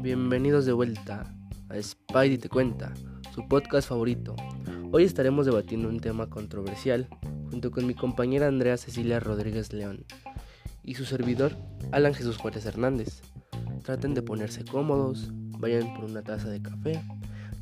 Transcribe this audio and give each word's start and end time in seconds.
Bienvenidos 0.00 0.64
de 0.64 0.72
vuelta 0.72 1.34
a 1.68 1.82
Spidey 1.82 2.38
Te 2.38 2.48
Cuenta, 2.48 2.94
su 3.34 3.46
podcast 3.46 3.88
favorito. 3.88 4.34
Hoy 4.92 5.04
estaremos 5.04 5.44
debatiendo 5.44 5.90
un 5.90 6.00
tema 6.00 6.30
controversial 6.30 7.06
junto 7.50 7.70
con 7.70 7.86
mi 7.86 7.94
compañera 7.94 8.46
Andrea 8.48 8.78
Cecilia 8.78 9.20
Rodríguez 9.20 9.72
León 9.74 10.06
y 10.82 10.94
su 10.94 11.04
servidor 11.04 11.54
Alan 11.92 12.14
Jesús 12.14 12.38
Juárez 12.38 12.64
Hernández. 12.64 13.20
Traten 13.84 14.14
de 14.14 14.22
ponerse 14.22 14.64
cómodos, 14.64 15.28
vayan 15.58 15.94
por 15.94 16.04
una 16.04 16.22
taza 16.22 16.48
de 16.48 16.62
café, 16.62 17.02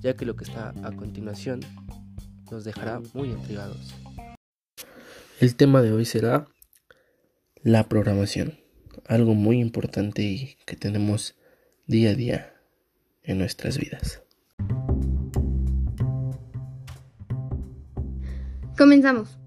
ya 0.01 0.15
que 0.15 0.27
lo 0.27 0.37
que 0.37 0.45
está 0.45 0.73
a 0.85 0.93
continuación 0.93 1.61
nos 2.53 2.63
dejará 2.63 3.01
muy 3.15 3.31
intrigados. 3.31 3.95
El 5.41 5.57
tema 5.57 5.83
de 5.83 5.91
hoy 5.93 6.05
será 6.05 6.47
la 7.63 7.89
programación, 7.89 8.59
algo 9.07 9.35
muy 9.35 9.61
importante 9.61 10.23
y 10.23 10.57
que 10.67 10.77
tenemos 10.77 11.35
día 11.87 12.11
a 12.11 12.15
día 12.15 12.55
en 13.23 13.39
nuestras 13.39 13.79
vidas. 13.79 14.23
Comenzamos. 18.77 19.39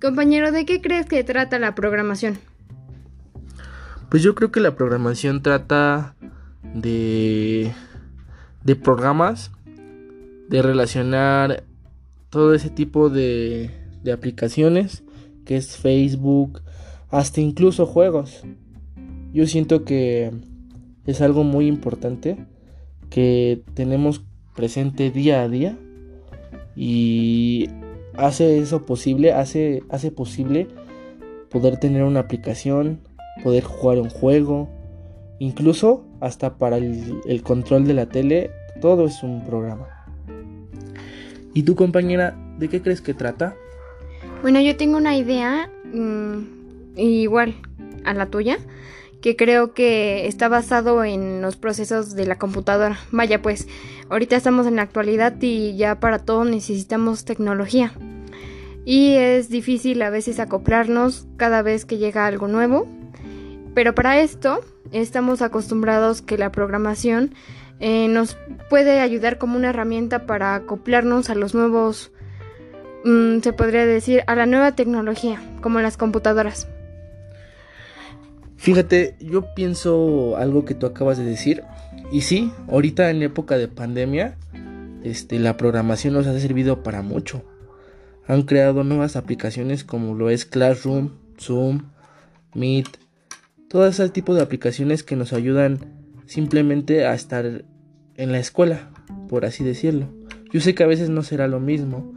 Compañero, 0.00 0.52
¿de 0.52 0.64
qué 0.64 0.80
crees 0.80 1.06
que 1.06 1.24
trata 1.24 1.58
la 1.58 1.74
programación? 1.74 2.38
Pues 4.10 4.22
yo 4.22 4.34
creo 4.34 4.50
que 4.50 4.60
la 4.60 4.74
programación 4.76 5.42
trata 5.42 6.14
de, 6.74 7.72
de 8.64 8.76
programas, 8.76 9.50
de 10.48 10.62
relacionar 10.62 11.64
todo 12.30 12.54
ese 12.54 12.70
tipo 12.70 13.10
de, 13.10 13.70
de 14.02 14.12
aplicaciones, 14.12 15.02
que 15.44 15.56
es 15.56 15.76
Facebook, 15.76 16.62
hasta 17.10 17.40
incluso 17.40 17.86
juegos. 17.86 18.44
Yo 19.32 19.46
siento 19.46 19.84
que 19.84 20.30
es 21.06 21.20
algo 21.20 21.44
muy 21.44 21.66
importante 21.66 22.36
que 23.10 23.62
tenemos 23.74 24.24
presente 24.54 25.10
día 25.10 25.42
a 25.42 25.48
día 25.48 25.78
y 26.76 27.68
hace 28.14 28.58
eso 28.58 28.84
posible, 28.84 29.32
hace, 29.32 29.82
hace 29.88 30.10
posible 30.10 30.68
poder 31.50 31.78
tener 31.78 32.02
una 32.02 32.20
aplicación, 32.20 33.00
poder 33.42 33.64
jugar 33.64 33.98
un 33.98 34.10
juego, 34.10 34.68
incluso 35.38 36.04
hasta 36.20 36.58
para 36.58 36.76
el, 36.76 37.42
control 37.42 37.86
de 37.86 37.94
la 37.94 38.06
tele, 38.06 38.50
todo 38.80 39.06
es 39.06 39.22
un 39.22 39.44
programa. 39.44 39.86
¿Y 41.54 41.62
tu 41.62 41.74
compañera, 41.74 42.36
de 42.58 42.68
qué 42.68 42.82
crees 42.82 43.00
que 43.00 43.14
trata? 43.14 43.56
Bueno, 44.42 44.60
yo 44.60 44.76
tengo 44.76 44.96
una 44.96 45.16
idea 45.16 45.70
igual 46.96 47.54
a 48.04 48.14
la 48.14 48.26
tuya 48.26 48.58
que 49.20 49.36
creo 49.36 49.74
que 49.74 50.26
está 50.26 50.48
basado 50.48 51.04
en 51.04 51.42
los 51.42 51.56
procesos 51.56 52.14
de 52.14 52.26
la 52.26 52.38
computadora. 52.38 52.98
Vaya 53.10 53.42
pues, 53.42 53.66
ahorita 54.08 54.36
estamos 54.36 54.66
en 54.66 54.76
la 54.76 54.82
actualidad 54.82 55.34
y 55.40 55.76
ya 55.76 55.98
para 56.00 56.18
todo 56.18 56.44
necesitamos 56.44 57.24
tecnología. 57.24 57.92
Y 58.84 59.14
es 59.14 59.48
difícil 59.48 60.00
a 60.02 60.10
veces 60.10 60.38
acoplarnos 60.38 61.26
cada 61.36 61.62
vez 61.62 61.84
que 61.84 61.98
llega 61.98 62.26
algo 62.26 62.48
nuevo. 62.48 62.86
Pero 63.74 63.94
para 63.94 64.20
esto 64.20 64.60
estamos 64.92 65.42
acostumbrados 65.42 66.22
que 66.22 66.38
la 66.38 66.50
programación 66.52 67.34
eh, 67.80 68.08
nos 68.08 68.36
puede 68.70 69.00
ayudar 69.00 69.38
como 69.38 69.56
una 69.56 69.70
herramienta 69.70 70.26
para 70.26 70.54
acoplarnos 70.54 71.28
a 71.30 71.34
los 71.34 71.54
nuevos, 71.54 72.12
mm, 73.04 73.40
se 73.40 73.52
podría 73.52 73.84
decir, 73.86 74.22
a 74.26 74.34
la 74.34 74.46
nueva 74.46 74.74
tecnología, 74.74 75.40
como 75.60 75.80
las 75.80 75.96
computadoras. 75.96 76.66
Fíjate, 78.58 79.14
yo 79.20 79.54
pienso 79.54 80.36
algo 80.36 80.64
que 80.64 80.74
tú 80.74 80.84
acabas 80.86 81.16
de 81.16 81.24
decir. 81.24 81.62
Y 82.10 82.22
sí, 82.22 82.52
ahorita 82.68 83.08
en 83.10 83.22
época 83.22 83.56
de 83.56 83.68
pandemia, 83.68 84.36
este, 85.04 85.38
la 85.38 85.56
programación 85.56 86.14
nos 86.14 86.26
ha 86.26 86.38
servido 86.38 86.82
para 86.82 87.02
mucho. 87.02 87.44
Han 88.26 88.42
creado 88.42 88.82
nuevas 88.82 89.14
aplicaciones 89.14 89.84
como 89.84 90.14
lo 90.14 90.28
es 90.28 90.44
Classroom, 90.44 91.10
Zoom, 91.40 91.84
Meet, 92.52 92.88
todo 93.68 93.86
ese 93.86 94.08
tipo 94.08 94.34
de 94.34 94.42
aplicaciones 94.42 95.04
que 95.04 95.14
nos 95.14 95.32
ayudan 95.32 95.78
simplemente 96.26 97.06
a 97.06 97.14
estar 97.14 97.64
en 98.16 98.32
la 98.32 98.38
escuela, 98.40 98.90
por 99.28 99.44
así 99.44 99.62
decirlo. 99.62 100.08
Yo 100.52 100.60
sé 100.60 100.74
que 100.74 100.82
a 100.82 100.88
veces 100.88 101.10
no 101.10 101.22
será 101.22 101.46
lo 101.46 101.60
mismo, 101.60 102.12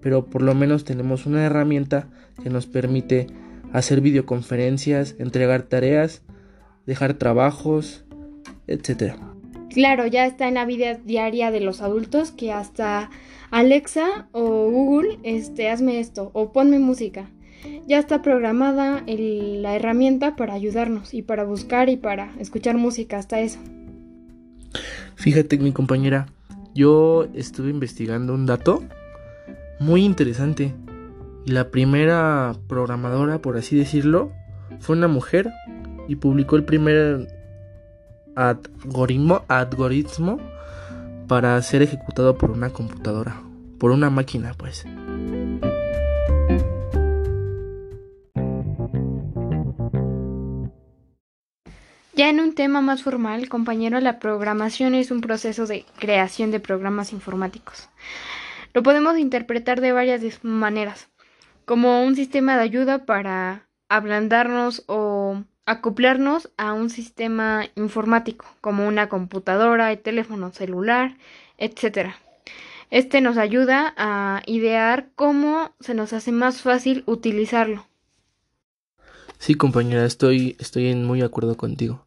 pero 0.00 0.26
por 0.26 0.42
lo 0.42 0.54
menos 0.54 0.84
tenemos 0.84 1.24
una 1.24 1.44
herramienta 1.44 2.08
que 2.42 2.50
nos 2.50 2.66
permite 2.66 3.28
hacer 3.74 4.00
videoconferencias, 4.00 5.16
entregar 5.18 5.62
tareas, 5.64 6.22
dejar 6.86 7.14
trabajos, 7.14 8.04
etc. 8.68 9.16
Claro, 9.68 10.06
ya 10.06 10.26
está 10.26 10.46
en 10.46 10.54
la 10.54 10.64
vida 10.64 10.94
diaria 10.94 11.50
de 11.50 11.58
los 11.58 11.82
adultos 11.82 12.30
que 12.30 12.52
hasta 12.52 13.10
Alexa 13.50 14.28
o 14.30 14.70
Google, 14.70 15.18
este, 15.24 15.68
hazme 15.68 15.98
esto 15.98 16.30
o 16.34 16.52
ponme 16.52 16.78
música. 16.78 17.28
Ya 17.88 17.98
está 17.98 18.22
programada 18.22 19.02
la 19.06 19.74
herramienta 19.74 20.36
para 20.36 20.54
ayudarnos 20.54 21.12
y 21.12 21.22
para 21.22 21.42
buscar 21.42 21.88
y 21.88 21.96
para 21.96 22.32
escuchar 22.38 22.76
música, 22.76 23.18
hasta 23.18 23.40
eso. 23.40 23.58
Fíjate, 25.16 25.58
mi 25.58 25.72
compañera, 25.72 26.26
yo 26.76 27.26
estuve 27.34 27.70
investigando 27.70 28.34
un 28.34 28.46
dato 28.46 28.84
muy 29.80 30.04
interesante. 30.04 30.74
Y 31.46 31.52
la 31.52 31.70
primera 31.70 32.54
programadora, 32.68 33.38
por 33.38 33.56
así 33.56 33.76
decirlo, 33.76 34.32
fue 34.80 34.96
una 34.96 35.08
mujer 35.08 35.50
y 36.08 36.16
publicó 36.16 36.56
el 36.56 36.64
primer 36.64 37.28
algoritmo, 38.34 39.44
para 41.28 41.60
ser 41.62 41.82
ejecutado 41.82 42.36
por 42.36 42.50
una 42.50 42.70
computadora, 42.70 43.40
por 43.78 43.90
una 43.90 44.10
máquina, 44.10 44.52
pues. 44.56 44.84
Ya 52.14 52.30
en 52.30 52.40
un 52.40 52.54
tema 52.54 52.80
más 52.80 53.02
formal, 53.02 53.48
compañero, 53.48 53.98
la 54.00 54.18
programación 54.20 54.94
es 54.94 55.10
un 55.10 55.20
proceso 55.20 55.66
de 55.66 55.84
creación 55.98 56.50
de 56.50 56.60
programas 56.60 57.12
informáticos. 57.12 57.88
Lo 58.72 58.82
podemos 58.82 59.18
interpretar 59.18 59.80
de 59.80 59.92
varias 59.92 60.44
maneras 60.44 61.08
como 61.64 62.04
un 62.04 62.16
sistema 62.16 62.56
de 62.56 62.62
ayuda 62.62 63.04
para 63.06 63.68
ablandarnos 63.88 64.84
o 64.86 65.42
acoplarnos 65.66 66.50
a 66.56 66.72
un 66.72 66.90
sistema 66.90 67.66
informático, 67.74 68.46
como 68.60 68.86
una 68.86 69.08
computadora, 69.08 69.92
y 69.92 69.96
teléfono 69.96 70.52
celular, 70.52 71.16
etc. 71.58 72.10
Este 72.90 73.20
nos 73.20 73.38
ayuda 73.38 73.94
a 73.96 74.42
idear 74.46 75.08
cómo 75.14 75.72
se 75.80 75.94
nos 75.94 76.12
hace 76.12 76.32
más 76.32 76.60
fácil 76.60 77.02
utilizarlo. 77.06 77.86
Sí, 79.38 79.54
compañera, 79.54 80.04
estoy, 80.04 80.56
estoy 80.58 80.88
en 80.88 81.04
muy 81.04 81.22
acuerdo 81.22 81.56
contigo. 81.56 82.06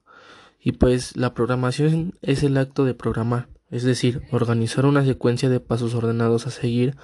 Y 0.59 0.74
pues 0.74 1.16
la 1.16 1.34
programación 1.34 2.13
es 2.22 2.44
el 2.44 2.57
acto 2.57 2.84
de 2.85 2.94
programar, 2.94 3.47
es 3.69 3.84
decir, 3.84 4.22
organizar 4.31 4.85
una 4.85 5.06
secuencia 5.06 5.50
de 5.50 5.59
pasos 5.59 5.94
ordenados 5.94 6.47
a 6.47 6.51
seguir 6.51 6.95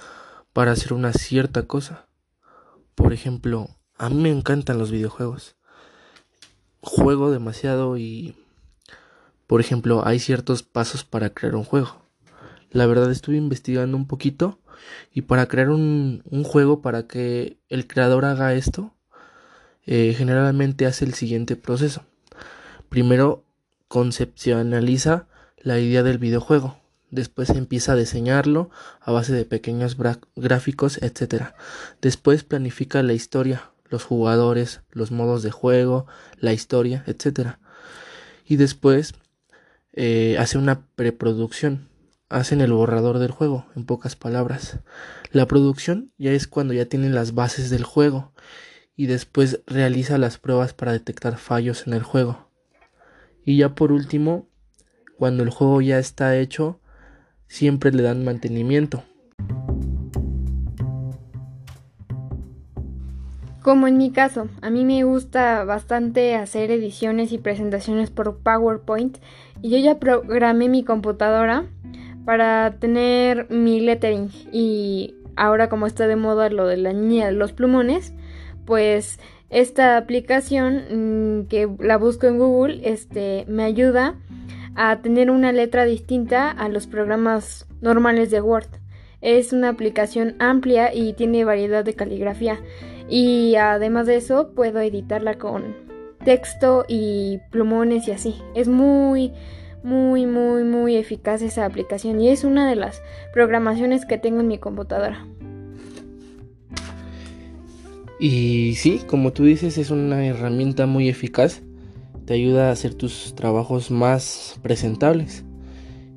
para 0.52 0.72
hacer 0.72 0.92
una 0.92 1.12
cierta 1.12 1.62
cosa. 1.66 2.06
Por 2.94 3.12
ejemplo, 3.12 3.68
a 3.96 4.08
mí 4.08 4.16
me 4.16 4.30
encantan 4.30 4.78
los 4.78 4.90
videojuegos. 4.90 5.56
Juego 6.80 7.30
demasiado 7.30 7.96
y, 7.96 8.36
por 9.46 9.60
ejemplo, 9.60 10.06
hay 10.06 10.18
ciertos 10.18 10.62
pasos 10.62 11.04
para 11.04 11.30
crear 11.30 11.54
un 11.56 11.64
juego. 11.64 12.02
La 12.70 12.86
verdad 12.86 13.10
estuve 13.10 13.36
investigando 13.36 13.96
un 13.96 14.06
poquito 14.06 14.58
y 15.12 15.22
para 15.22 15.46
crear 15.46 15.70
un, 15.70 16.22
juego, 16.44 16.82
para 16.82 17.06
que 17.06 17.58
el 17.68 17.86
creador 17.86 18.24
haga 18.24 18.54
esto, 18.54 18.94
eh, 19.86 20.14
generalmente 20.16 20.86
hace 20.86 21.04
el 21.04 21.14
siguiente 21.14 21.56
proceso. 21.56 22.04
Primero 22.88 23.44
concepcionaliza 23.88 25.26
la 25.58 25.78
idea 25.78 26.02
del 26.02 26.18
videojuego 26.18 26.83
después 27.14 27.50
empieza 27.50 27.92
a 27.92 27.96
diseñarlo 27.96 28.70
a 29.00 29.12
base 29.12 29.32
de 29.32 29.44
pequeños 29.44 29.96
gráficos, 30.36 30.98
etc. 31.02 31.54
Después 32.02 32.44
planifica 32.44 33.02
la 33.02 33.12
historia, 33.12 33.70
los 33.88 34.04
jugadores, 34.04 34.82
los 34.90 35.10
modos 35.10 35.42
de 35.42 35.50
juego, 35.50 36.06
la 36.38 36.52
historia, 36.52 37.04
etc. 37.06 37.56
Y 38.44 38.56
después 38.56 39.14
eh, 39.92 40.36
hace 40.38 40.58
una 40.58 40.86
preproducción, 40.96 41.88
hacen 42.28 42.60
el 42.60 42.72
borrador 42.72 43.18
del 43.18 43.30
juego, 43.30 43.66
en 43.76 43.86
pocas 43.86 44.16
palabras. 44.16 44.80
La 45.30 45.46
producción 45.46 46.12
ya 46.18 46.32
es 46.32 46.46
cuando 46.48 46.74
ya 46.74 46.86
tienen 46.86 47.14
las 47.14 47.34
bases 47.34 47.70
del 47.70 47.84
juego 47.84 48.32
y 48.96 49.06
después 49.06 49.60
realiza 49.66 50.18
las 50.18 50.38
pruebas 50.38 50.72
para 50.74 50.92
detectar 50.92 51.38
fallos 51.38 51.86
en 51.86 51.94
el 51.94 52.02
juego. 52.02 52.50
Y 53.44 53.58
ya 53.58 53.74
por 53.74 53.92
último, 53.92 54.48
cuando 55.16 55.42
el 55.42 55.50
juego 55.50 55.80
ya 55.80 55.98
está 55.98 56.36
hecho, 56.36 56.80
siempre 57.46 57.92
le 57.92 58.02
dan 58.02 58.24
mantenimiento. 58.24 59.02
Como 63.62 63.86
en 63.88 63.96
mi 63.96 64.10
caso, 64.10 64.48
a 64.60 64.68
mí 64.68 64.84
me 64.84 65.04
gusta 65.04 65.64
bastante 65.64 66.34
hacer 66.34 66.70
ediciones 66.70 67.32
y 67.32 67.38
presentaciones 67.38 68.10
por 68.10 68.38
PowerPoint 68.40 69.16
y 69.62 69.70
yo 69.70 69.78
ya 69.78 69.98
programé 69.98 70.68
mi 70.68 70.84
computadora 70.84 71.64
para 72.26 72.76
tener 72.78 73.50
mi 73.50 73.80
lettering 73.80 74.30
y 74.52 75.14
ahora 75.36 75.70
como 75.70 75.86
está 75.86 76.06
de 76.06 76.16
moda 76.16 76.50
lo 76.50 76.66
de 76.66 76.76
la 76.76 76.92
niña 76.92 77.26
de 77.26 77.32
los 77.32 77.52
plumones, 77.52 78.12
pues 78.66 79.18
esta 79.48 79.96
aplicación 79.96 80.82
mm, 81.40 81.46
que 81.46 81.66
la 81.78 81.96
busco 81.96 82.26
en 82.26 82.38
Google 82.38 82.80
este, 82.84 83.44
me 83.48 83.64
ayuda 83.64 84.16
a 84.74 85.00
tener 85.02 85.30
una 85.30 85.52
letra 85.52 85.84
distinta 85.84 86.50
a 86.50 86.68
los 86.68 86.86
programas 86.86 87.66
normales 87.80 88.30
de 88.30 88.40
Word. 88.40 88.68
Es 89.20 89.52
una 89.52 89.70
aplicación 89.70 90.36
amplia 90.38 90.94
y 90.94 91.14
tiene 91.14 91.44
variedad 91.44 91.84
de 91.84 91.94
caligrafía. 91.94 92.60
Y 93.08 93.56
además 93.56 94.06
de 94.06 94.16
eso, 94.16 94.52
puedo 94.54 94.80
editarla 94.80 95.38
con 95.38 95.74
texto 96.24 96.84
y 96.88 97.38
plumones 97.50 98.08
y 98.08 98.12
así. 98.12 98.36
Es 98.54 98.68
muy, 98.68 99.32
muy, 99.82 100.26
muy, 100.26 100.64
muy 100.64 100.96
eficaz 100.96 101.42
esa 101.42 101.66
aplicación 101.66 102.20
y 102.20 102.28
es 102.28 102.44
una 102.44 102.68
de 102.68 102.76
las 102.76 103.02
programaciones 103.32 104.06
que 104.06 104.18
tengo 104.18 104.40
en 104.40 104.48
mi 104.48 104.58
computadora. 104.58 105.26
Y 108.18 108.74
sí, 108.76 109.00
como 109.06 109.32
tú 109.32 109.44
dices, 109.44 109.76
es 109.76 109.90
una 109.90 110.26
herramienta 110.26 110.86
muy 110.86 111.08
eficaz. 111.08 111.62
Te 112.26 112.34
ayuda 112.34 112.68
a 112.68 112.72
hacer 112.72 112.94
tus 112.94 113.34
trabajos 113.34 113.90
más 113.90 114.58
presentables. 114.62 115.44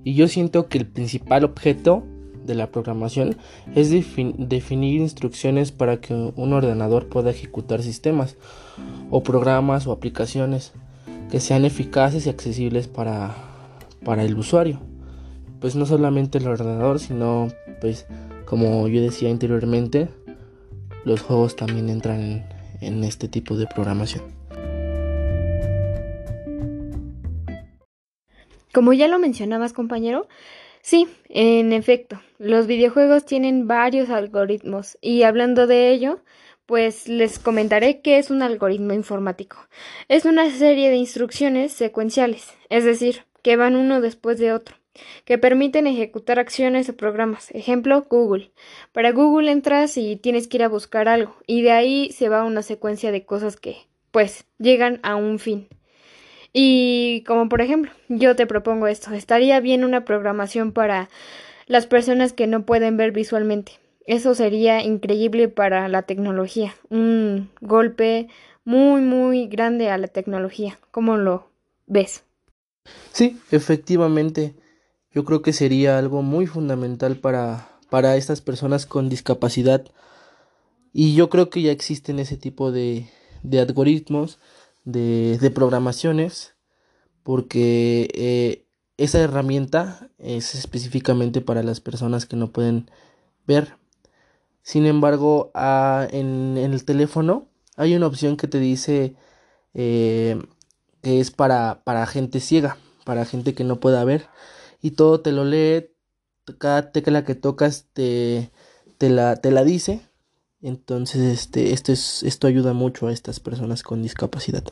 Y 0.03 0.13
yo 0.13 0.27
siento 0.27 0.67
que 0.69 0.77
el 0.77 0.87
principal 0.87 1.43
objeto 1.43 2.03
de 2.45 2.55
la 2.55 2.71
programación 2.71 3.35
es 3.75 3.91
definir 3.91 5.01
instrucciones 5.01 5.71
para 5.71 5.99
que 5.99 6.13
un 6.13 6.53
ordenador 6.53 7.07
pueda 7.07 7.29
ejecutar 7.29 7.83
sistemas 7.83 8.37
o 9.09 9.21
programas 9.21 9.85
o 9.85 9.91
aplicaciones 9.91 10.71
que 11.29 11.41
sean 11.41 11.65
eficaces 11.65 12.25
y 12.25 12.29
accesibles 12.29 12.87
para, 12.87 13.35
para 14.03 14.23
el 14.23 14.37
usuario. 14.37 14.79
Pues 15.59 15.75
no 15.75 15.85
solamente 15.85 16.37
el 16.37 16.47
ordenador, 16.47 16.99
sino 16.99 17.49
pues 17.81 18.05
como 18.45 18.87
yo 18.87 19.01
decía 19.01 19.29
anteriormente, 19.29 20.07
los 21.03 21.21
juegos 21.21 21.57
también 21.57 21.89
entran 21.89 22.21
en, 22.21 22.45
en 22.79 23.03
este 23.03 23.27
tipo 23.27 23.57
de 23.57 23.67
programación. 23.67 24.36
Como 28.73 28.93
ya 28.93 29.07
lo 29.07 29.19
mencionabas, 29.19 29.73
compañero, 29.73 30.27
sí, 30.81 31.07
en 31.29 31.73
efecto, 31.73 32.21
los 32.37 32.67
videojuegos 32.67 33.25
tienen 33.25 33.67
varios 33.67 34.09
algoritmos 34.09 34.97
y 35.01 35.23
hablando 35.23 35.67
de 35.67 35.91
ello, 35.91 36.19
pues 36.65 37.07
les 37.07 37.39
comentaré 37.39 38.01
qué 38.01 38.17
es 38.17 38.29
un 38.29 38.41
algoritmo 38.41 38.93
informático. 38.93 39.57
Es 40.09 40.25
una 40.25 40.49
serie 40.51 40.89
de 40.89 40.97
instrucciones 40.97 41.71
secuenciales, 41.71 42.53
es 42.69 42.83
decir, 42.83 43.23
que 43.41 43.55
van 43.55 43.75
uno 43.75 44.01
después 44.01 44.37
de 44.37 44.51
otro 44.51 44.75
que 45.25 45.37
permiten 45.37 45.87
ejecutar 45.87 46.39
acciones 46.39 46.89
o 46.89 46.97
programas. 46.97 47.51
Ejemplo, 47.51 48.05
Google. 48.09 48.51
Para 48.91 49.11
Google 49.11 49.51
entras 49.51 49.97
y 49.97 50.15
tienes 50.15 50.47
que 50.47 50.57
ir 50.57 50.63
a 50.63 50.69
buscar 50.69 51.07
algo 51.07 51.35
y 51.45 51.61
de 51.61 51.71
ahí 51.71 52.11
se 52.11 52.29
va 52.29 52.43
una 52.43 52.61
secuencia 52.61 53.11
de 53.11 53.25
cosas 53.25 53.57
que, 53.57 53.77
pues, 54.11 54.45
llegan 54.57 54.99
a 55.03 55.15
un 55.15 55.39
fin. 55.39 55.67
Y 56.53 57.23
como 57.27 57.49
por 57.49 57.61
ejemplo, 57.61 57.91
yo 58.09 58.35
te 58.35 58.47
propongo 58.47 58.87
esto, 58.87 59.13
estaría 59.13 59.59
bien 59.59 59.83
una 59.83 60.05
programación 60.05 60.71
para 60.71 61.09
las 61.67 61.85
personas 61.87 62.33
que 62.33 62.47
no 62.47 62.65
pueden 62.65 62.97
ver 62.97 63.11
visualmente. 63.11 63.73
Eso 64.05 64.35
sería 64.35 64.81
increíble 64.83 65.49
para 65.49 65.87
la 65.89 66.03
tecnología, 66.03 66.73
un 66.89 67.49
golpe 67.59 68.29
muy 68.63 69.01
muy 69.01 69.47
grande 69.47 69.89
a 69.89 69.97
la 69.97 70.07
tecnología. 70.07 70.79
¿Cómo 70.91 71.17
lo 71.17 71.49
ves? 71.85 72.23
Sí, 73.11 73.37
efectivamente. 73.51 74.55
Yo 75.13 75.23
creo 75.23 75.41
que 75.41 75.53
sería 75.53 75.97
algo 75.97 76.21
muy 76.21 76.47
fundamental 76.47 77.17
para, 77.17 77.69
para 77.89 78.15
estas 78.17 78.41
personas 78.41 78.85
con 78.85 79.09
discapacidad. 79.09 79.85
Y 80.93 81.15
yo 81.15 81.29
creo 81.29 81.49
que 81.49 81.61
ya 81.61 81.71
existen 81.71 82.19
ese 82.19 82.37
tipo 82.37 82.71
de, 82.71 83.07
de 83.43 83.59
algoritmos, 83.59 84.39
de, 84.87 85.37
de, 85.37 85.51
programaciones, 85.51 86.55
porque 87.23 88.09
eh, 88.13 88.65
esa 88.95 89.19
herramienta 89.19 90.09
es 90.17 90.55
específicamente 90.55 91.41
para 91.41 91.61
las 91.61 91.81
personas 91.81 92.25
que 92.25 92.37
no 92.37 92.51
pueden 92.53 92.89
ver. 93.45 93.75
Sin 94.61 94.85
embargo, 94.85 95.51
en, 96.11 96.57
el 96.57 96.85
teléfono 96.85 97.49
hay 97.75 97.95
una 97.95 98.07
opción 98.07 98.37
que 98.37 98.47
te 98.47 98.59
dice 98.59 99.15
eh, 99.73 100.41
que 101.01 101.19
es 101.19 101.31
para, 101.31 101.83
para 101.83 102.05
gente 102.07 102.39
ciega, 102.39 102.77
para 103.03 103.25
gente 103.25 103.53
que 103.53 103.65
no 103.65 103.81
pueda 103.81 104.05
ver 104.05 104.29
y 104.81 104.91
todo 104.91 105.19
te 105.19 105.33
lo 105.33 105.43
lee, 105.43 105.89
cada 106.59 106.93
tecla 106.93 107.25
que 107.25 107.35
tocas 107.35 107.87
te, 107.91 108.51
te, 108.97 109.09
la, 109.09 109.35
te 109.35 109.51
la 109.51 109.65
dice. 109.65 110.06
Entonces, 110.61 111.21
este, 111.21 111.71
esto, 111.73 111.91
es, 111.91 112.23
esto 112.23 112.47
ayuda 112.47 112.73
mucho 112.73 113.07
a 113.07 113.11
estas 113.11 113.39
personas 113.39 113.83
con 113.83 114.01
discapacidad. 114.01 114.63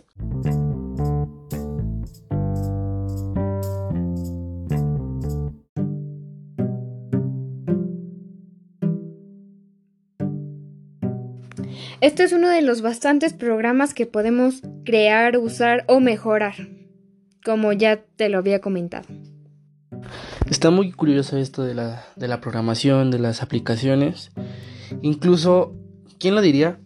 Esto 12.01 12.23
es 12.23 12.33
uno 12.33 12.49
de 12.49 12.61
los 12.61 12.81
bastantes 12.81 13.33
programas 13.33 13.93
que 13.93 14.05
podemos 14.05 14.61
crear, 14.85 15.37
usar 15.37 15.85
o 15.87 15.99
mejorar, 15.99 16.55
como 17.43 17.73
ya 17.73 17.97
te 18.15 18.29
lo 18.29 18.39
había 18.39 18.59
comentado. 18.59 19.07
Está 20.49 20.71
muy 20.71 20.91
curioso 20.91 21.37
esto 21.37 21.63
de 21.63 21.73
la, 21.73 22.05
de 22.15 22.27
la 22.27 22.41
programación, 22.41 23.11
de 23.11 23.19
las 23.19 23.41
aplicaciones. 23.41 24.31
Incluso, 25.01 25.73
¿quién 26.19 26.35
lo 26.35 26.41
diría? 26.41 26.79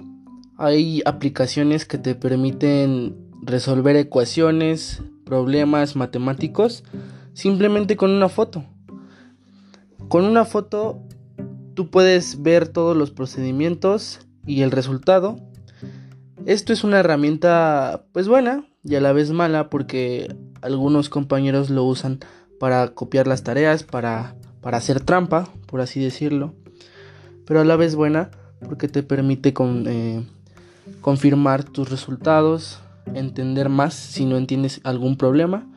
Hay 0.58 1.02
aplicaciones 1.06 1.86
que 1.86 1.98
te 1.98 2.16
permiten 2.16 3.16
resolver 3.42 3.96
ecuaciones, 3.96 5.02
problemas 5.26 5.96
matemáticos, 5.96 6.84
simplemente 7.34 7.96
con 7.96 8.12
una 8.12 8.30
foto. 8.30 8.66
Con 10.10 10.26
una 10.26 10.44
foto 10.44 11.02
tú 11.76 11.90
puedes 11.90 12.42
ver 12.42 12.68
todos 12.68 12.98
los 12.98 13.12
procedimientos 13.12 14.20
y 14.46 14.62
el 14.64 14.72
resultado. 14.72 15.38
Esto 16.46 16.74
es 16.74 16.84
una 16.84 17.00
herramienta 17.00 18.06
pues 18.12 18.28
buena 18.28 18.66
y 18.84 18.96
a 18.96 19.02
la 19.02 19.14
vez 19.14 19.32
mala 19.32 19.70
porque 19.70 20.36
algunos 20.62 21.10
compañeros 21.10 21.70
lo 21.70 21.84
usan 21.84 22.20
para 22.60 22.90
copiar 22.90 23.28
las 23.28 23.44
tareas, 23.44 23.84
para, 23.84 24.36
para 24.62 24.78
hacer 24.78 25.00
trampa, 25.00 25.48
por 25.68 25.82
así 25.82 26.00
decirlo. 26.02 26.56
Pero 27.50 27.62
a 27.62 27.66
la 27.66 27.76
vez 27.76 27.96
buena 27.96 28.30
porque 28.66 28.88
te 28.88 29.02
permite 29.02 29.54
con, 29.54 29.86
eh, 29.88 30.24
confirmar 31.02 31.64
tus 31.64 31.90
resultados, 31.90 32.80
entender 33.16 33.70
más 33.70 33.96
si 33.96 34.26
no 34.26 34.38
entiendes 34.38 34.82
algún 34.84 35.18
problema 35.18 35.68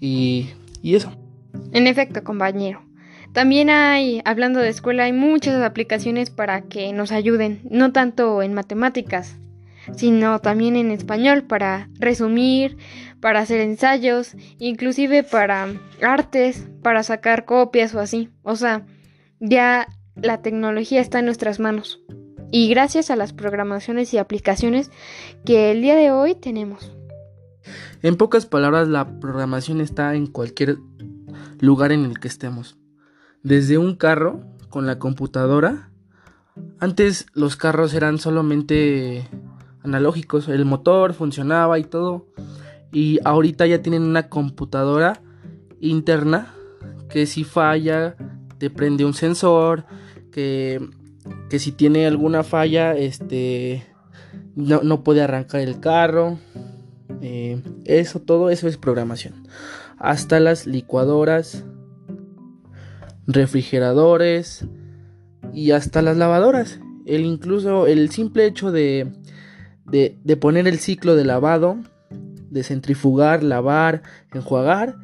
y, 0.00 0.50
y 0.82 0.96
eso. 0.96 1.12
En 1.72 1.86
efecto, 1.86 2.24
compañero. 2.24 2.82
También 3.32 3.70
hay, 3.70 4.22
hablando 4.24 4.58
de 4.58 4.70
escuela, 4.70 5.04
hay 5.04 5.12
muchas 5.12 5.62
aplicaciones 5.62 6.30
para 6.30 6.62
que 6.62 6.92
nos 6.92 7.12
ayuden, 7.12 7.60
no 7.70 7.92
tanto 7.92 8.42
en 8.42 8.52
matemáticas, 8.52 9.36
sino 9.94 10.40
también 10.40 10.74
en 10.74 10.90
español 10.90 11.44
para 11.44 11.88
resumir, 12.00 12.76
para 13.20 13.38
hacer 13.38 13.60
ensayos, 13.60 14.34
inclusive 14.58 15.22
para 15.22 15.68
artes, 16.02 16.66
para 16.82 17.04
sacar 17.04 17.44
copias 17.44 17.94
o 17.94 18.00
así. 18.00 18.30
O 18.42 18.56
sea, 18.56 18.84
ya 19.38 19.86
la 20.22 20.42
tecnología 20.42 21.00
está 21.00 21.18
en 21.18 21.26
nuestras 21.26 21.60
manos. 21.60 22.00
Y 22.50 22.68
gracias 22.68 23.10
a 23.10 23.16
las 23.16 23.32
programaciones 23.32 24.12
y 24.14 24.18
aplicaciones 24.18 24.90
que 25.44 25.70
el 25.70 25.82
día 25.82 25.96
de 25.96 26.10
hoy 26.10 26.34
tenemos. 26.34 26.92
En 28.02 28.16
pocas 28.16 28.46
palabras, 28.46 28.88
la 28.88 29.20
programación 29.20 29.80
está 29.80 30.14
en 30.14 30.26
cualquier 30.26 30.78
lugar 31.60 31.92
en 31.92 32.04
el 32.04 32.18
que 32.18 32.28
estemos. 32.28 32.78
Desde 33.42 33.76
un 33.76 33.96
carro 33.96 34.40
con 34.68 34.86
la 34.86 34.98
computadora. 34.98 35.90
Antes 36.80 37.26
los 37.34 37.56
carros 37.56 37.94
eran 37.94 38.18
solamente 38.18 39.28
analógicos, 39.82 40.48
el 40.48 40.64
motor 40.64 41.14
funcionaba 41.14 41.78
y 41.78 41.84
todo. 41.84 42.26
Y 42.92 43.18
ahorita 43.24 43.66
ya 43.66 43.82
tienen 43.82 44.02
una 44.02 44.28
computadora 44.28 45.20
interna 45.80 46.54
que 47.10 47.26
si 47.26 47.44
falla 47.44 48.16
te 48.58 48.70
prende 48.70 49.04
un 49.04 49.14
sensor, 49.14 49.84
que, 50.38 51.58
si 51.58 51.72
tiene 51.72 52.06
alguna 52.06 52.44
falla 52.44 52.96
este 52.96 53.84
no, 54.54 55.02
puede 55.02 55.22
arrancar 55.22 55.60
el 55.62 55.80
carro. 55.80 56.38
Eh, 57.20 57.60
eso, 57.84 58.20
todo 58.20 58.50
eso 58.50 58.68
es 58.68 58.76
programación. 58.76 59.48
Hasta 59.98 60.38
las 60.38 60.66
licuadoras, 60.66 61.64
refrigeradores 63.26 64.64
y 65.52 65.72
hasta 65.72 66.02
las 66.02 66.16
lavadoras. 66.16 66.78
el 67.06 67.24
incluso 67.24 67.88
el 67.88 68.10
simple 68.10 68.46
hecho 68.46 68.70
de, 68.70 69.12
de, 69.86 70.18
de 70.22 70.36
poner 70.36 70.68
el 70.68 70.78
ciclo 70.78 71.16
de 71.16 71.24
lavado, 71.24 71.78
de 72.10 72.62
centrifugar, 72.62 73.42
lavar, 73.42 74.02
enjuagar, 74.32 74.96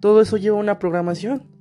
todo 0.00 0.20
eso 0.20 0.36
lleva 0.36 0.58
una 0.58 0.78
programación. 0.78 1.51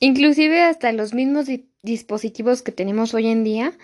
Inclusive 0.00 0.62
hasta 0.62 0.92
los 0.92 1.14
mismos 1.14 1.46
dispositivos 1.82 2.62
que 2.62 2.72
tenemos 2.72 3.14
hoy 3.14 3.28
en 3.28 3.44
día 3.44 3.74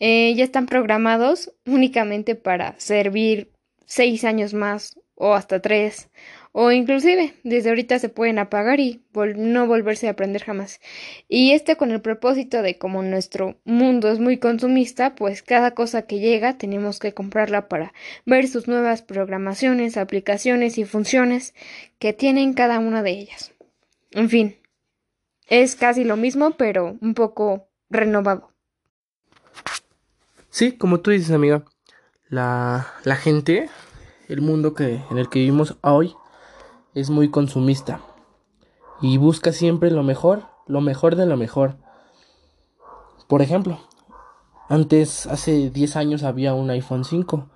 eh, 0.00 0.34
ya 0.34 0.44
están 0.44 0.66
programados 0.66 1.52
únicamente 1.66 2.34
para 2.34 2.78
servir 2.78 3.50
seis 3.86 4.24
años 4.24 4.54
más 4.54 4.98
o 5.14 5.34
hasta 5.34 5.60
tres 5.60 6.08
o 6.52 6.70
inclusive 6.70 7.34
desde 7.42 7.70
ahorita 7.70 7.98
se 7.98 8.10
pueden 8.10 8.38
apagar 8.38 8.78
y 8.78 9.02
no 9.14 9.66
volverse 9.66 10.06
a 10.06 10.10
aprender 10.10 10.44
jamás. 10.44 10.80
Y 11.28 11.52
este 11.52 11.76
con 11.76 11.90
el 11.90 12.02
propósito 12.02 12.60
de 12.60 12.76
como 12.76 13.02
nuestro 13.02 13.56
mundo 13.64 14.10
es 14.12 14.18
muy 14.18 14.36
consumista, 14.36 15.14
pues 15.14 15.42
cada 15.42 15.72
cosa 15.72 16.02
que 16.02 16.20
llega 16.20 16.58
tenemos 16.58 16.98
que 16.98 17.14
comprarla 17.14 17.68
para 17.68 17.94
ver 18.26 18.48
sus 18.48 18.68
nuevas 18.68 19.00
programaciones, 19.00 19.96
aplicaciones 19.96 20.76
y 20.76 20.84
funciones 20.84 21.54
que 21.98 22.12
tienen 22.12 22.52
cada 22.52 22.78
una 22.78 23.02
de 23.02 23.12
ellas. 23.12 23.52
En 24.10 24.28
fin, 24.28 24.56
es 25.52 25.76
casi 25.76 26.02
lo 26.02 26.16
mismo, 26.16 26.52
pero 26.52 26.96
un 27.02 27.12
poco 27.12 27.68
renovado. 27.90 28.48
Sí, 30.48 30.72
como 30.72 31.00
tú 31.00 31.10
dices, 31.10 31.30
amiga, 31.30 31.62
la, 32.30 32.86
la 33.04 33.16
gente, 33.16 33.68
el 34.28 34.40
mundo 34.40 34.72
que, 34.72 35.02
en 35.10 35.18
el 35.18 35.28
que 35.28 35.40
vivimos 35.40 35.76
hoy, 35.82 36.14
es 36.94 37.10
muy 37.10 37.30
consumista 37.30 38.00
y 39.02 39.18
busca 39.18 39.52
siempre 39.52 39.90
lo 39.90 40.02
mejor, 40.02 40.44
lo 40.66 40.80
mejor 40.80 41.16
de 41.16 41.26
lo 41.26 41.36
mejor. 41.36 41.76
Por 43.28 43.42
ejemplo, 43.42 43.78
antes, 44.70 45.26
hace 45.26 45.68
10 45.68 45.96
años 45.96 46.22
había 46.22 46.54
un 46.54 46.70
iPhone 46.70 47.04
5 47.04 47.50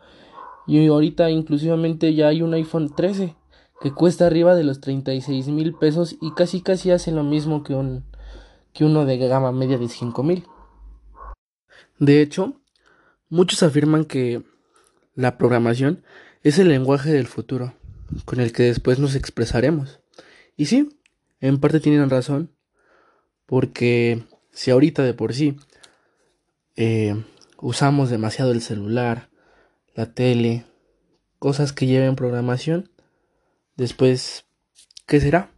y 0.67 0.87
ahorita 0.87 1.31
inclusivamente 1.31 2.15
ya 2.15 2.29
hay 2.29 2.43
un 2.43 2.53
iPhone 2.53 2.95
13 2.95 3.35
que 3.81 3.93
cuesta 3.93 4.27
arriba 4.27 4.55
de 4.55 4.65
los 4.65 4.81
36 4.81 5.49
mil 5.49 5.75
pesos 5.75 6.17
y 6.21 6.33
casi 6.35 6.61
casi 6.61 6.91
hace 6.91 7.13
lo 7.13 7.23
mismo 7.23 7.63
que 7.63 7.75
un 7.75 8.05
que 8.73 8.85
uno 8.85 9.07
de 9.07 9.17
gama 9.17 9.53
media 9.53 9.79
de 9.79 9.89
5 9.89 10.23
mil. 10.23 10.47
De 11.99 12.21
hecho, 12.21 12.61
muchos 13.31 13.63
afirman 13.63 14.05
que 14.05 14.43
la 15.15 15.39
programación 15.39 16.05
es 16.43 16.59
el 16.59 16.69
lenguaje 16.69 17.11
del 17.11 17.27
futuro, 17.27 17.75
con 18.27 18.39
el 18.39 18.53
que 18.53 18.65
después 18.65 18.99
nos 18.99 19.15
expresaremos. 19.15 20.01
Y 20.57 20.67
sí, 20.67 21.01
en 21.41 21.59
parte 21.59 21.81
tienen 21.81 22.11
razón, 22.11 22.53
porque 23.47 24.27
si 24.53 24.71
ahorita 24.71 25.03
de 25.03 25.15
por 25.15 25.33
sí 25.33 25.57
eh, 26.77 27.25
usamos 27.59 28.11
demasiado 28.11 28.53
el 28.53 28.61
celular, 28.61 29.31
la 29.95 30.13
tele, 30.13 30.67
cosas 31.39 31.73
que 31.73 31.87
lleven 31.87 32.15
programación, 32.15 32.91
Después, 33.77 34.47
¿qué 35.07 35.21
será? 35.21 35.51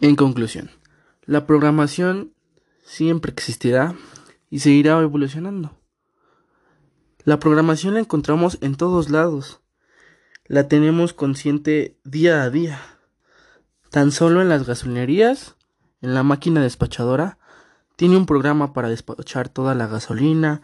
En 0.00 0.16
conclusión, 0.16 0.70
la 1.24 1.46
programación 1.46 2.32
siempre 2.82 3.32
existirá 3.32 3.94
y 4.48 4.60
seguirá 4.60 4.98
evolucionando. 5.00 5.78
La 7.24 7.38
programación 7.38 7.94
la 7.94 8.00
encontramos 8.00 8.56
en 8.60 8.76
todos 8.76 9.10
lados. 9.10 9.60
La 10.46 10.68
tenemos 10.68 11.12
consciente 11.12 11.98
día 12.04 12.42
a 12.42 12.50
día. 12.50 12.80
Tan 13.90 14.12
solo 14.12 14.40
en 14.40 14.48
las 14.48 14.66
gasolinerías, 14.66 15.56
en 16.00 16.14
la 16.14 16.22
máquina 16.22 16.62
despachadora, 16.62 17.38
tiene 17.96 18.16
un 18.16 18.26
programa 18.26 18.72
para 18.72 18.88
despachar 18.88 19.48
toda 19.48 19.74
la 19.74 19.88
gasolina. 19.88 20.62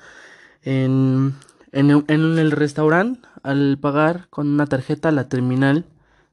En, 0.63 1.35
en, 1.73 1.91
en 2.09 2.39
el 2.39 2.51
restaurante 2.51 3.27
al 3.43 3.79
pagar 3.79 4.29
con 4.29 4.49
una 4.49 4.67
tarjeta, 4.67 5.11
la 5.11 5.29
terminal 5.29 5.87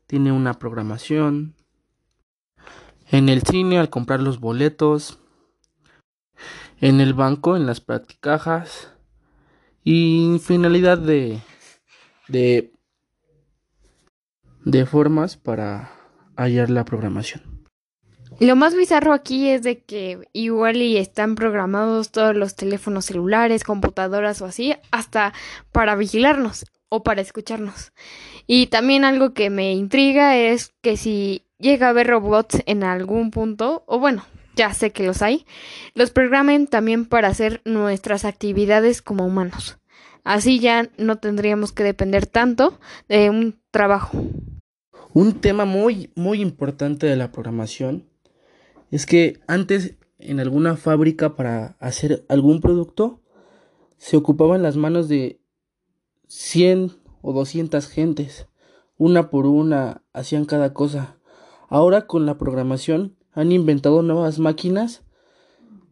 tiene 0.05 0.31
una 0.31 0.53
programación. 0.55 1.55
En 3.09 3.29
el 3.29 3.41
cine, 3.43 3.79
al 3.79 3.89
comprar 3.89 4.19
los 4.21 4.39
boletos. 4.39 5.19
En 6.81 7.01
el 7.01 7.13
banco, 7.13 7.55
en 7.55 7.65
las 7.65 7.81
practicajas. 7.81 8.93
Y 9.83 10.39
finalidad 10.43 10.97
de, 10.97 11.41
de, 12.27 12.73
de 14.65 14.85
formas 14.85 15.37
para 15.37 15.91
hallar 16.35 16.69
la 16.69 16.85
programación. 16.85 17.58
Lo 18.39 18.55
más 18.55 18.73
bizarro 18.73 19.11
aquí 19.11 19.49
es 19.49 19.63
de 19.63 19.79
que 19.79 20.29
igual 20.31 20.77
y 20.77 20.95
están 20.95 21.35
programados 21.35 22.09
todos 22.09 22.33
los 22.33 22.55
teléfonos 22.55 23.03
celulares, 23.05 23.65
computadoras 23.65 24.41
o 24.41 24.45
así, 24.45 24.73
hasta 24.91 25.33
para 25.73 25.95
vigilarnos 25.95 26.65
o 26.87 27.03
para 27.03 27.19
escucharnos. 27.19 27.91
Y 28.47 28.67
también 28.67 29.03
algo 29.03 29.33
que 29.33 29.49
me 29.49 29.73
intriga 29.73 30.37
es 30.37 30.73
que 30.81 30.95
si 30.95 31.43
llega 31.57 31.87
a 31.87 31.89
haber 31.89 32.07
robots 32.07 32.63
en 32.65 32.85
algún 32.85 33.29
punto, 33.29 33.83
o 33.87 33.99
bueno, 33.99 34.23
ya 34.55 34.73
sé 34.73 34.91
que 34.91 35.05
los 35.05 35.21
hay, 35.21 35.45
los 35.93 36.11
programen 36.11 36.67
también 36.67 37.05
para 37.05 37.27
hacer 37.27 37.61
nuestras 37.65 38.23
actividades 38.23 39.01
como 39.01 39.25
humanos. 39.25 39.79
Así 40.23 40.59
ya 40.59 40.89
no 40.97 41.17
tendríamos 41.17 41.73
que 41.73 41.83
depender 41.83 42.25
tanto 42.25 42.79
de 43.09 43.29
un 43.29 43.59
trabajo. 43.71 44.17
Un 45.11 45.41
tema 45.41 45.65
muy, 45.65 46.11
muy 46.15 46.41
importante 46.41 47.05
de 47.05 47.17
la 47.17 47.33
programación 47.33 48.05
es 48.91 49.05
que 49.05 49.39
antes 49.47 49.95
en 50.17 50.39
alguna 50.39 50.75
fábrica 50.75 51.35
para 51.35 51.77
hacer 51.79 52.25
algún 52.27 52.59
producto 52.61 53.21
se 53.97 54.17
ocupaban 54.17 54.63
las 54.63 54.77
manos 54.77 55.07
de 55.07 55.41
100 56.27 56.91
o 57.21 57.33
200 57.33 57.87
gentes, 57.87 58.47
una 58.97 59.29
por 59.29 59.45
una 59.45 60.03
hacían 60.13 60.45
cada 60.45 60.73
cosa. 60.73 61.17
Ahora 61.67 62.07
con 62.07 62.25
la 62.25 62.37
programación 62.37 63.17
han 63.31 63.51
inventado 63.51 64.01
nuevas 64.01 64.39
máquinas 64.39 65.03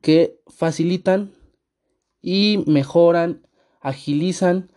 que 0.02 0.40
facilitan 0.48 1.34
y 2.22 2.64
mejoran, 2.66 3.46
agilizan 3.80 4.72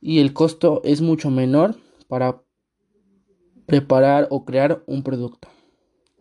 y 0.00 0.20
el 0.20 0.32
costo 0.32 0.82
es 0.84 1.00
mucho 1.00 1.30
menor 1.30 1.76
para 2.08 2.42
preparar 3.66 4.28
o 4.30 4.44
crear 4.44 4.84
un 4.86 5.02
producto 5.02 5.48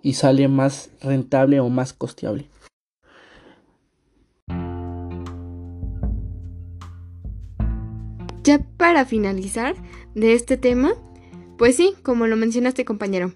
y 0.05 0.13
sale 0.13 0.47
más 0.47 0.91
rentable 1.01 1.59
o 1.59 1.67
más 1.67 1.91
costeable. 1.91 2.45
Ya 8.43 8.59
para 8.77 9.05
finalizar 9.05 9.75
de 10.13 10.33
este 10.33 10.57
tema, 10.57 10.93
pues 11.57 11.77
sí, 11.77 11.95
como 12.03 12.27
lo 12.27 12.35
mencionaste 12.35 12.85
compañero, 12.85 13.33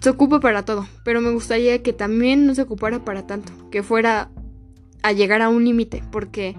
se 0.00 0.08
ocupa 0.08 0.40
para 0.40 0.64
todo, 0.64 0.88
pero 1.04 1.20
me 1.20 1.30
gustaría 1.30 1.82
que 1.82 1.92
también 1.92 2.46
no 2.46 2.54
se 2.54 2.62
ocupara 2.62 3.04
para 3.04 3.26
tanto, 3.26 3.52
que 3.70 3.82
fuera 3.82 4.30
a 5.02 5.12
llegar 5.12 5.42
a 5.42 5.50
un 5.50 5.66
límite, 5.66 6.02
porque 6.10 6.56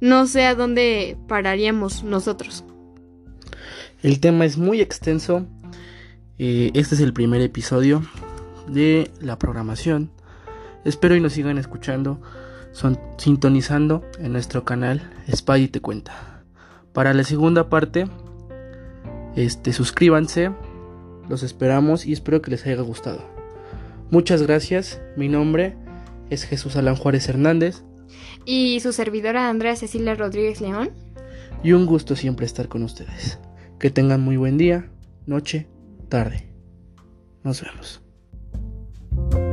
no 0.00 0.28
sé 0.28 0.44
a 0.44 0.54
dónde 0.54 1.16
pararíamos 1.26 2.04
nosotros. 2.04 2.64
El 4.04 4.20
tema 4.20 4.44
es 4.44 4.56
muy 4.56 4.80
extenso. 4.80 5.48
Eh, 6.38 6.70
este 6.74 6.94
es 6.94 7.00
el 7.00 7.12
primer 7.12 7.40
episodio 7.40 8.04
de 8.68 9.10
la 9.20 9.38
programación. 9.38 10.10
Espero 10.84 11.16
y 11.16 11.20
nos 11.20 11.32
sigan 11.32 11.58
escuchando, 11.58 12.20
son, 12.72 12.98
sintonizando 13.16 14.04
en 14.18 14.32
nuestro 14.32 14.64
canal 14.64 15.02
Spy 15.30 15.68
Te 15.68 15.80
Cuenta. 15.80 16.42
Para 16.92 17.14
la 17.14 17.24
segunda 17.24 17.68
parte, 17.68 18.06
este, 19.36 19.72
suscríbanse, 19.72 20.50
los 21.28 21.42
esperamos 21.42 22.06
y 22.06 22.12
espero 22.12 22.42
que 22.42 22.50
les 22.50 22.66
haya 22.66 22.80
gustado. 22.80 23.22
Muchas 24.10 24.42
gracias, 24.42 25.00
mi 25.16 25.28
nombre 25.28 25.76
es 26.30 26.44
Jesús 26.44 26.76
Alan 26.76 26.96
Juárez 26.96 27.28
Hernández. 27.28 27.82
Y 28.44 28.80
su 28.80 28.92
servidora 28.92 29.48
Andrea 29.48 29.76
Cecilia 29.76 30.14
Rodríguez 30.14 30.60
León. 30.60 30.90
Y 31.62 31.72
un 31.72 31.86
gusto 31.86 32.16
siempre 32.16 32.46
estar 32.46 32.68
con 32.68 32.82
ustedes. 32.82 33.38
Que 33.78 33.90
tengan 33.90 34.20
muy 34.20 34.36
buen 34.36 34.58
día, 34.58 34.88
noche, 35.26 35.68
tarde. 36.08 36.48
Nos 37.44 37.62
vemos. 37.62 38.02
you 39.18 39.47